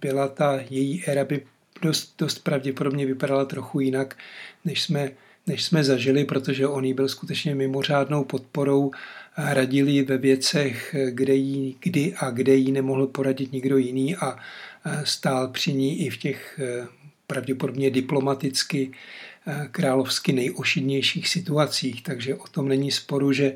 [0.00, 1.46] byla ta její éra by
[1.82, 4.16] dost, dost pravděpodobně vypadala trochu jinak,
[4.64, 5.10] než jsme
[5.46, 8.90] než jsme zažili, protože on jí byl skutečně mimořádnou podporou,
[9.36, 14.36] radil jí ve věcech, kde jí, kdy a kde jí nemohl poradit nikdo jiný a
[15.04, 16.60] stál při ní i v těch
[17.26, 18.90] pravděpodobně diplomaticky
[19.70, 23.54] královsky nejošidnějších situacích, takže o tom není sporu, že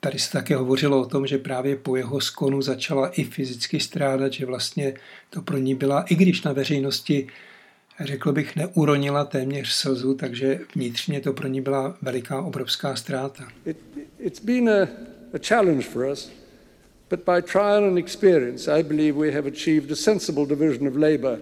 [0.00, 4.32] Tady se také hovořilo o tom, že právě po jeho skonu začala i fyzicky strádat,
[4.32, 4.94] že vlastně
[5.30, 7.26] to pro ní byla, i když na veřejnosti
[8.00, 13.48] řekl bych, neuronila téměř slzu, takže vnitřně to pro ní byla veliká, obrovská ztráta.
[13.66, 13.76] It,
[14.18, 14.82] it's been a,
[15.34, 16.30] a challenge for us,
[17.10, 21.38] but by trial and experience I believe we have achieved a sensible division of labor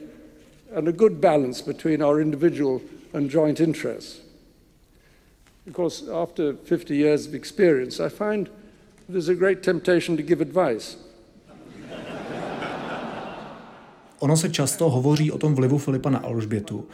[0.77, 2.81] and a good balance between our individual
[3.15, 4.21] and joint interests.
[5.65, 8.49] Because after 50 years of experience, I find
[9.09, 10.97] there's a great temptation to give advice.
[14.23, 16.89] Ono se často hovoří o tom vlivu Filipa na Alžbětu,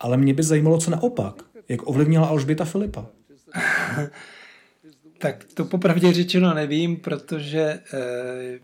[0.00, 1.42] ale mě by zajímalo, co naopak.
[1.68, 3.06] Jak ovlivnila Alžběta Filipa?
[5.18, 8.58] tak to popravdě řečeno nevím, protože eh,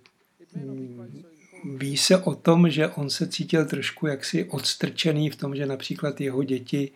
[1.76, 6.20] ví se o tom, že on se cítil trošku jaksi odstrčený v tom, že například
[6.20, 6.92] jeho děti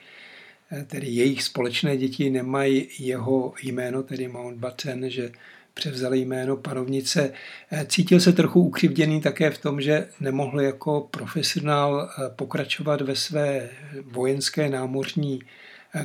[0.72, 5.32] Eh, tedy jejich společné děti nemají jeho jméno, tedy Mountbatten, že
[5.80, 7.32] převzali jméno panovnice.
[7.70, 13.16] Eh, cítil se trochu ukřivděný také v tom, že nemohl jako profesionál eh, pokračovat ve
[13.16, 13.68] své
[14.02, 15.40] vojenské námořní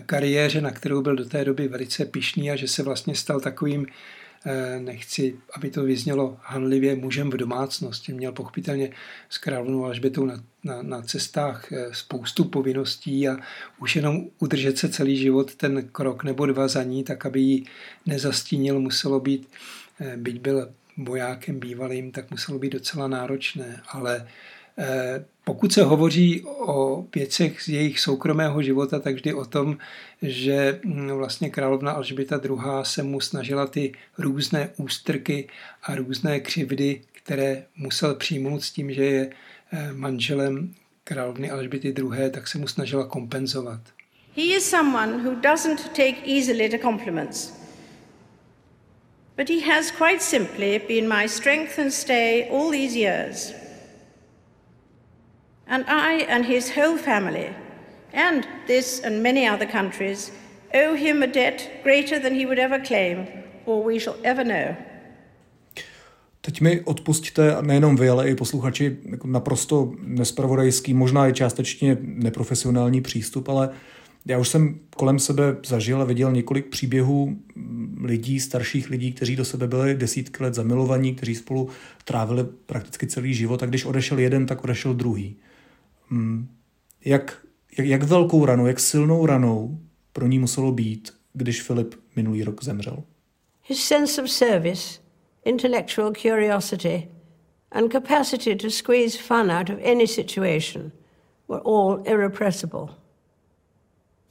[0.05, 3.85] kariéře, na kterou byl do té doby velice pišný a že se vlastně stal takovým
[3.85, 3.91] Eh,
[4.79, 8.13] nechci, aby to vyznělo hanlivě mužem v domácnosti.
[8.13, 8.89] Měl pochopitelně
[9.29, 13.37] s královnou Alžbětou na, na, na cestách eh, spoustu povinností a
[13.79, 17.63] už jenom udržet se celý život ten krok nebo dva za ní, tak aby ji
[18.05, 19.49] nezastínil, muselo být,
[19.99, 24.27] eh, byť byl vojákem bývalým, tak muselo být docela náročné, ale
[25.43, 29.77] pokud se hovoří o věcech z jejich soukromého života, tak vždy o tom,
[30.21, 32.57] že mm, vlastně královna Alžběta II.
[32.83, 35.47] se mu snažila ty různé ústrky
[35.83, 39.29] a různé křivdy, které musel přijmout s tím, že je
[39.71, 43.81] eh, manželem královny Alžběty II., tak se mu snažila kompenzovat.
[44.35, 47.53] He is someone who doesn't take easily to compliments.
[49.37, 53.64] But he has quite simply been my strength and stay all these years.
[55.67, 57.49] And I and his whole family,
[58.13, 60.31] and this and many other countries,
[60.73, 63.27] owe him a debt greater than he would ever claim
[63.65, 64.75] or we shall ever know.
[66.41, 73.01] Teď mi odpustíte nejenom vy, ale i posluchači jako naprosto nespravodajský, možná i částečně neprofesionální
[73.01, 73.69] přístup, ale
[74.25, 77.37] já už jsem kolem sebe zažil a viděl několik příběhů
[78.01, 81.69] lidí, starších lidí, kteří do sebe byli desítky let zamilovaní, kteří spolu
[82.03, 85.35] trávili prakticky celý život a když odešel jeden, tak odešel druhý.
[86.15, 86.47] Mm,
[87.05, 87.45] jak,
[87.77, 89.79] jak, jak velkou ranou, jak silnou ranou
[90.13, 93.03] pro ní muselo být, když Filip minulý rok zemřel.
[93.63, 94.99] His sense of service,
[95.45, 97.07] intellectual curiosity
[97.71, 100.91] and capacity to squeeze fun out of any situation
[101.47, 102.87] were all irrepressible.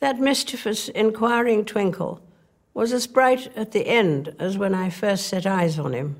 [0.01, 2.21] That mischievous, inquiring twinkle
[2.75, 6.17] was as bright at the end as when I first set eyes on him.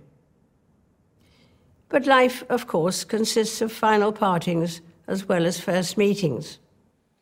[1.89, 6.59] But life, of course, consists of final partings as well as first meetings.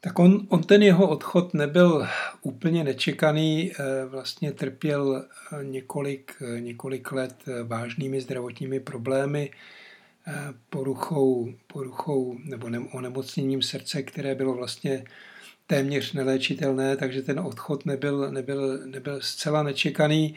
[0.05, 2.07] Tak on, on ten jeho odchod nebyl
[2.43, 9.51] úplně nečekaný, eh, vlastně trpěl eh, několik, eh, několik let vážnými zdravotními problémy,
[10.71, 15.05] poruchou, poruchou nebo onemocněním srdce, které bylo vlastně
[15.67, 20.35] téměř neléčitelné, takže ten odchod nebyl, nebyl, nebyl zcela nečekaný.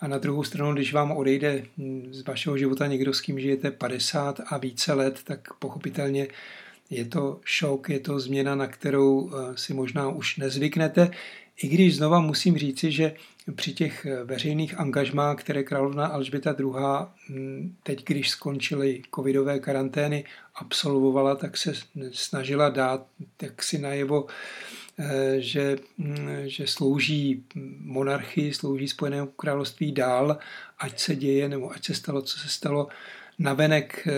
[0.00, 1.62] A na druhou stranu, když vám odejde
[2.10, 6.28] z vašeho života někdo, s kým žijete 50 a více let, tak pochopitelně
[6.90, 11.10] je to šok, je to změna, na kterou eh, si možná už nezvyknete.
[11.62, 13.14] I když znova musím říci, že
[13.54, 16.72] při těch eh, veřejných angažmách, které královna Alžběta II.
[17.28, 21.72] Hm, teď, když skončily covidové karantény, absolvovala, tak se
[22.12, 24.26] snažila dát tak si najevo,
[24.98, 27.44] eh, že, hm, že slouží
[27.80, 30.38] monarchii, slouží Spojenému království dál,
[30.78, 32.88] ať se děje, nebo ať se stalo, co se stalo,
[33.38, 34.12] navenek eh,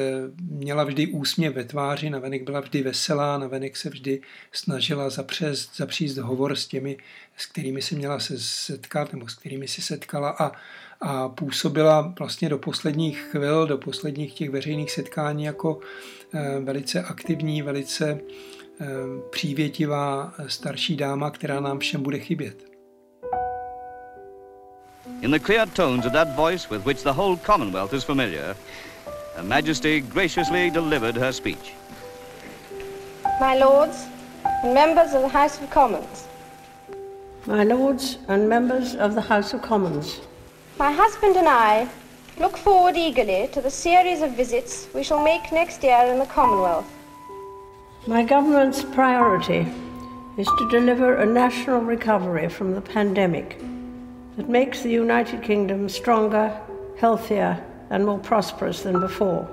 [0.50, 4.20] měla vždy úsměv ve tváři, navenek byla vždy veselá, navenek se vždy
[4.52, 6.96] snažila zapřést, zapříst hovor s těmi,
[7.37, 10.52] s kterými se měla se setkat, nebo s kterými se setkala a,
[11.00, 15.81] a působila vlastně do posledních chvil, do posledních těch veřejných setkání jako
[16.35, 18.20] eh, velice aktivní, velice
[18.81, 18.87] eh,
[19.31, 22.76] přívětivá starší dáma, která nám všem bude chybět.
[25.22, 28.57] In the clear tones of that voice with which the whole Commonwealth is familiar,
[29.37, 31.75] Her Majesty graciously delivered her speech.
[33.38, 34.06] My lords
[34.63, 36.27] and members of the House of Commons,
[37.44, 40.23] My lords and members of the House of Commons.
[40.79, 41.87] My husband and I
[42.38, 46.25] look forward eagerly to the series of visits we shall make next year in the
[46.25, 46.90] Commonwealth.
[48.06, 49.67] My government's priority
[50.38, 53.58] is to deliver a national recovery from the pandemic
[54.38, 56.58] that makes the United Kingdom stronger,
[56.98, 59.48] healthier, and more prosperous than before.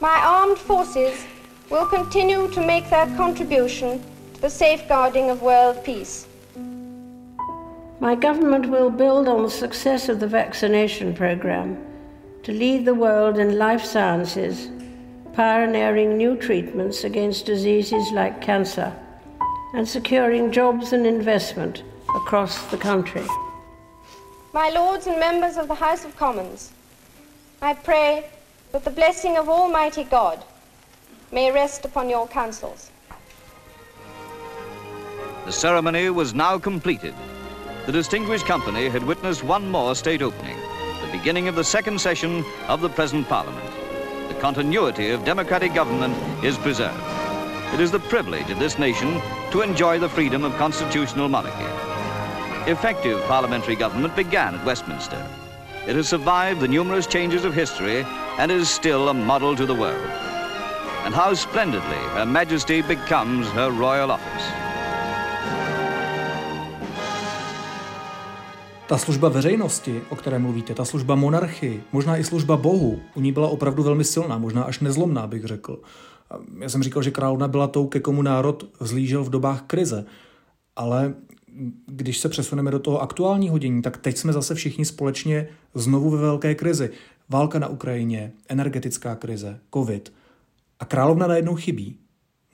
[0.00, 1.24] My armed forces
[1.70, 4.02] will continue to make their contribution
[4.34, 6.26] to the safeguarding of world peace.
[8.00, 11.82] My government will build on the success of the vaccination program
[12.42, 14.68] to lead the world in life sciences,
[15.32, 18.92] pioneering new treatments against diseases like cancer
[19.74, 21.82] and securing jobs and investment
[22.14, 23.26] across the country.
[24.52, 26.72] My lords and members of the House of Commons,
[27.62, 28.24] I pray
[28.72, 30.44] that the blessing of Almighty God
[31.32, 32.90] may rest upon your councils.
[35.44, 37.14] The ceremony was now completed.
[37.86, 40.56] The distinguished company had witnessed one more state opening,
[41.02, 43.70] the beginning of the second session of the present Parliament.
[44.28, 46.98] The continuity of democratic government is preserved.
[47.74, 52.70] It is the privilege of this nation to enjoy the freedom of constitutional monarchy.
[52.70, 55.28] Effective parliamentary government began at Westminster.
[55.86, 58.06] It has survived the numerous changes of history
[58.38, 60.10] and is still a model to the world.
[61.04, 64.44] And how splendidly Her Majesty becomes her royal office.
[68.88, 73.32] Ta služba veřejnosti, o které mluvíte, ta služba monarchii, možná i služba Bohu, u ní
[73.32, 75.80] byla opravdu velmi silná, možná až nezlomná, bych řekl.
[76.58, 80.04] Já jsem říkal, že královna byla tou, ke komu národ vzlížel v dobách krize.
[80.76, 81.14] Ale
[81.86, 86.18] když se přesuneme do toho aktuálního dění, tak teď jsme zase všichni společně znovu ve
[86.18, 86.90] velké krizi.
[87.28, 90.12] Válka na Ukrajině, energetická krize, covid.
[90.80, 91.96] A královna najednou chybí.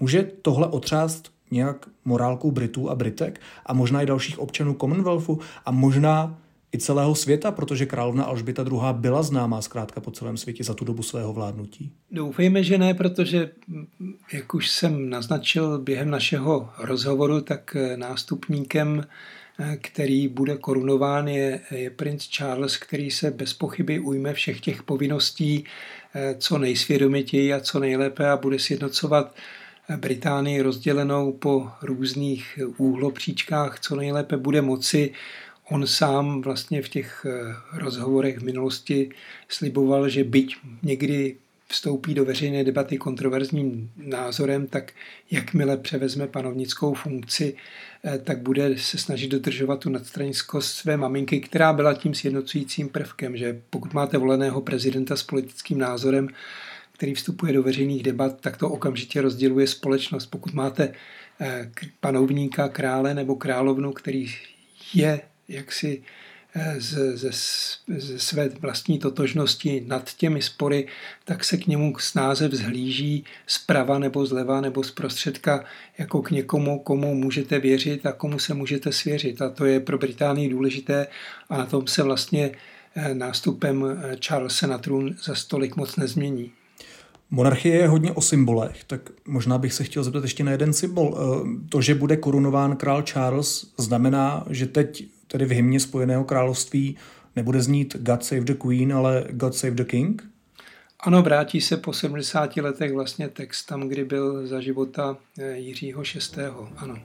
[0.01, 5.71] Může tohle otřást nějak morálkou Britů a Britek a možná i dalších občanů Commonwealthu a
[5.71, 6.39] možná
[6.75, 8.81] i celého světa, protože královna Alžběta II.
[8.93, 11.93] byla známá zkrátka po celém světě za tu dobu svého vládnutí?
[12.11, 13.51] Doufejme, že ne, protože,
[14.33, 19.05] jak už jsem naznačil během našeho rozhovoru, tak nástupníkem,
[19.81, 25.65] který bude korunován, je, je princ Charles, který se bez pochyby ujme všech těch povinností
[26.39, 29.35] co nejsvědomitěji a co nejlépe a bude sjednocovat
[29.97, 35.13] Británii rozdělenou po různých úhlopříčkách, co nejlépe bude moci.
[35.71, 39.11] On sám vlastně v těch eh, rozhovorech v minulosti
[39.49, 41.37] sliboval, že byť někdy
[41.71, 44.93] vstoupí do veřejné debaty kontroverzním názorem, tak
[45.31, 47.57] jakmile převezme panovnickou funkci,
[48.05, 53.37] eh, tak bude se snažit dodržovat tu nadstraniskost své maminky, která byla tím sjednocujícím prvkem,
[53.37, 56.29] že pokud máte voleného prezidenta s politickým názorem,
[56.93, 60.27] který vstupuje do veřejných debat, tak to okamžitě rozděluje společnost.
[60.27, 60.95] Pokud máte
[61.41, 64.27] eh, panovníka, krále nebo královnu, který
[64.95, 66.03] je jaksi
[66.79, 67.31] ze, ze,
[67.99, 70.87] ze své vlastní totožnosti nad těmi spory,
[71.25, 75.65] tak se k němu snáze vzhlíží zprava nebo zleva nebo z prostředka
[75.99, 79.43] jako k někomu, komu můžete věřit a komu se můžete svěřit.
[79.43, 81.07] A to je pro Británii důležité
[81.49, 82.51] a na tom se vlastně
[82.95, 86.51] eh, nástupem eh, Charlesa na trůn za stolik moc nezmění.
[87.31, 91.19] Monarchie je hodně o symbolech, tak možná bych se chtěl zeptat ještě na jeden symbol.
[91.69, 96.97] To, že bude korunován král Charles, znamená, že teď tedy v hymně Spojeného království
[97.37, 100.23] nebude znít God Save the Queen, ale God Save the King?
[101.01, 106.03] Ano, vrátí se po 70 letech vlastně text tam, kdy byl za života eh, Jiřího
[106.03, 106.43] VI.
[106.77, 106.99] Ano.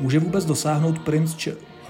[0.00, 1.34] Může vůbec dosáhnout princ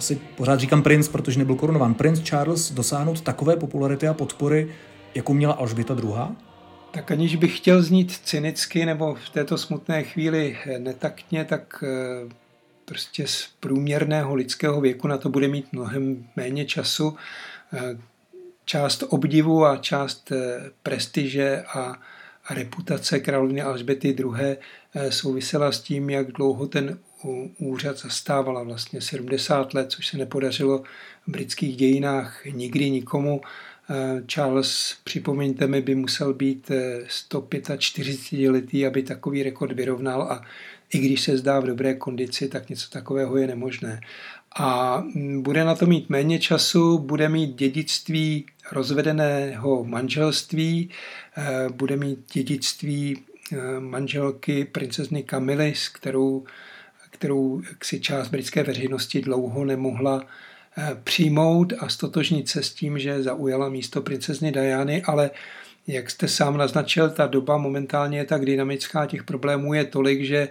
[0.00, 4.74] asi pořád říkám princ, protože nebyl korunován, princ Charles dosáhnout takové popularity a podpory,
[5.14, 6.36] jakou měla Alžběta II?
[6.90, 12.34] Tak aniž bych chtěl znít cynicky nebo v této smutné chvíli netaktně, tak eh,
[12.84, 17.16] prostě z průměrného lidského věku na to bude mít mnohem méně času.
[17.72, 17.98] Eh,
[18.64, 21.96] část obdivu a část eh, prestiže a,
[22.44, 24.56] a reputace královny Alžbety II.
[25.10, 26.98] souvisela s tím, jak dlouho ten
[27.58, 30.82] úřad zastávala vlastně 70 let, což se nepodařilo
[31.26, 33.40] v britských dějinách nikdy nikomu.
[33.90, 36.70] Eh, Charles, připomeňte mi, by musel být
[37.08, 40.42] 145 eh, letý, aby takový rekord vyrovnal a
[40.92, 44.00] i když se zdá v dobré kondici, tak něco takového je nemožné.
[44.56, 50.90] A mm, bude na to mít méně času, bude mít dědictví rozvedeného manželství,
[51.36, 53.22] eh, bude mít dědictví
[53.78, 56.44] manželky princezny Camily, s kterou
[57.20, 60.26] kterou si část britské veřejnosti dlouho nemohla
[61.04, 65.30] přijmout a stotožnit se s tím, že zaujala místo princezny Diany, ale
[65.86, 70.48] jak jste sám naznačil, ta doba momentálně je tak dynamická, těch problémů je tolik, že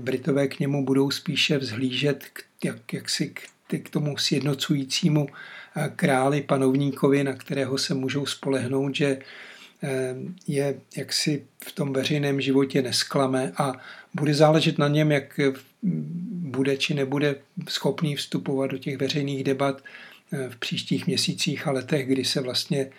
[0.00, 3.40] Britové k němu budou spíše vzhlížet k, jak, jak si k,
[3.82, 5.28] k tomu sjednocujícímu
[5.96, 9.18] králi, panovníkovi, na kterého se můžou spolehnout, že
[10.46, 13.72] je jaksi v tom veřejném životě nesklame a
[14.14, 15.40] bude záležet na něm, jak
[16.30, 17.36] bude či nebude
[17.68, 19.82] schopný vstupovat do těch veřejných debat
[20.48, 22.90] v příštích měsících a letech, kdy se vlastně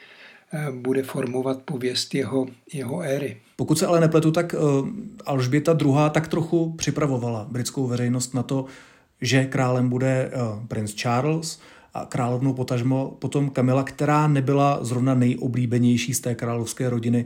[0.71, 3.37] bude formovat pověst jeho, jeho éry.
[3.55, 4.55] Pokud se ale nepletu, tak
[5.25, 5.93] Alžběta II.
[6.11, 8.65] tak trochu připravovala britskou veřejnost na to,
[9.21, 10.31] že králem bude
[10.67, 11.59] princ Charles
[11.93, 17.25] a královnou potažmo potom Kamila, která nebyla zrovna nejoblíbenější z té královské rodiny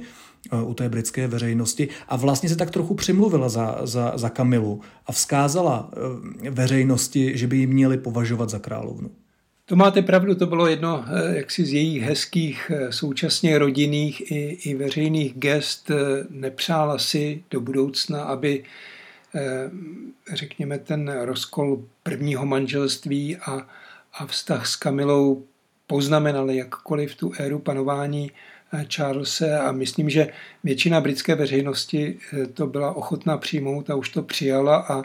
[0.65, 5.11] u té britské veřejnosti a vlastně se tak trochu přimluvila za, za, za Kamilu a
[5.11, 5.91] vzkázala
[6.49, 9.11] veřejnosti, že by ji měli považovat za královnu.
[9.65, 15.33] To máte pravdu, to bylo jedno jaksi z jejich hezkých, současně rodinných i, i veřejných
[15.33, 15.91] gest.
[16.29, 18.63] Nepřála si do budoucna, aby
[20.33, 23.67] řekněme ten rozkol prvního manželství a,
[24.13, 25.43] a vztah s Kamilou
[25.87, 28.31] poznamenali jakkoliv tu éru panování
[28.95, 30.27] Charlese a myslím, že
[30.63, 32.17] většina britské veřejnosti
[32.53, 35.03] to byla ochotná přijmout a už to přijala a,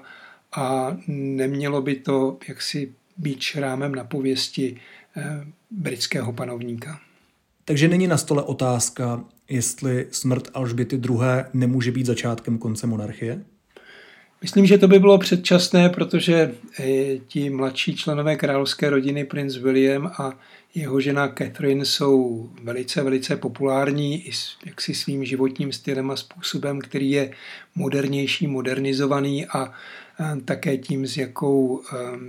[0.61, 4.77] a nemělo by to jaksi být šrámem na pověsti
[5.71, 7.01] britského panovníka.
[7.65, 11.19] Takže není na stole otázka, jestli smrt Alžběty II.
[11.53, 13.45] nemůže být začátkem konce monarchie?
[14.43, 16.55] Myslím, že to by bylo předčasné, protože
[17.27, 20.39] ti mladší členové královské rodiny, princ William a
[20.75, 26.81] jeho žena Catherine, jsou velice, velice populární i s jaksi svým životním stylem a způsobem,
[26.81, 27.31] který je
[27.75, 29.73] modernější, modernizovaný a
[30.45, 31.83] také tím, s jakou,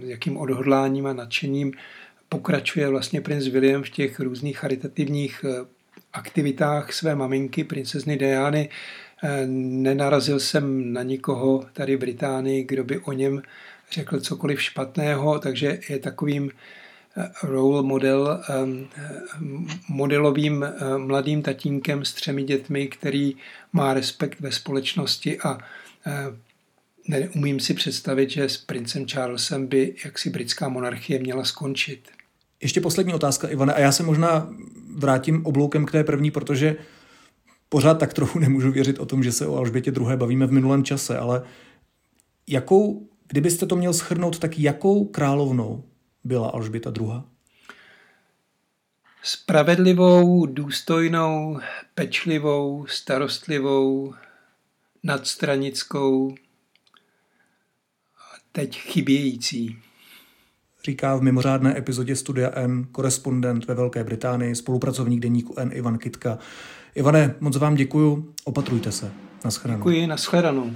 [0.05, 1.73] jakým odhodláním a nadšením
[2.29, 5.45] pokračuje vlastně princ William v těch různých charitativních
[6.13, 8.69] aktivitách své maminky, princezny Diany,
[9.45, 13.41] Nenarazil jsem na nikoho tady v Británii, kdo by o něm
[13.91, 16.78] řekl cokoliv špatného, takže je takovým eh,
[17.43, 18.87] role model, ehm,
[19.89, 23.35] modelovým eh, mladým tatínkem s třemi dětmi, který
[23.73, 25.57] má respekt ve společnosti a
[26.07, 26.25] eh,
[27.07, 32.09] neumím si představit, že s princem Charlesem by jaksi britská monarchie měla skončit.
[32.61, 34.49] Ještě poslední otázka, Ivane, a já se možná
[34.95, 36.75] vrátím obloukem k té první, protože
[37.69, 40.83] pořád tak trochu nemůžu věřit o tom, že se o Alžbětě druhé bavíme v minulém
[40.83, 41.43] čase, ale
[42.47, 45.83] jakou, kdybyste to měl schrnout, tak jakou královnou
[46.23, 47.11] byla Alžběta II?
[49.23, 51.59] Spravedlivou, důstojnou,
[51.95, 54.13] pečlivou, starostlivou,
[55.03, 56.35] nadstranickou,
[58.51, 59.79] teď chybějící.
[60.85, 66.37] Říká v mimořádné epizodě Studia N korespondent ve Velké Británii, spolupracovník deníku N Ivan Kitka.
[66.95, 69.11] Ivane, moc vám děkuju, opatrujte se.
[69.45, 69.79] Naschledanou.
[69.79, 70.75] Děkuji, naschledanou.